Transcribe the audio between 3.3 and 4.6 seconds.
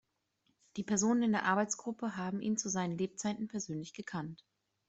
persönlich gekannt.